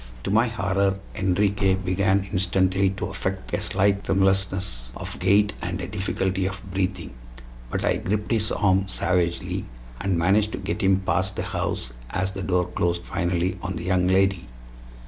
To 0.23 0.31
my 0.31 0.47
horror 0.47 0.97
Enriquez 1.13 1.77
began 1.85 2.23
instantly 2.33 2.89
to 2.89 3.05
affect 3.05 3.53
a 3.53 3.61
slight 3.61 4.03
tremulousness 4.03 4.91
of 4.97 5.19
gait 5.19 5.53
and 5.61 5.79
a 5.79 5.85
difficulty 5.85 6.47
of 6.47 6.63
breathing; 6.73 7.13
but 7.69 7.85
I 7.85 7.97
gripped 7.97 8.31
his 8.31 8.51
arm 8.51 8.87
savagely, 8.87 9.65
and 9.99 10.17
managed 10.17 10.53
to 10.53 10.57
get 10.57 10.81
him 10.81 11.01
past 11.01 11.35
the 11.35 11.43
house 11.43 11.93
as 12.09 12.31
the 12.31 12.41
door 12.41 12.65
closed 12.69 13.03
finally 13.05 13.59
on 13.61 13.75
the 13.75 13.83
young 13.83 14.07
lady. 14.07 14.47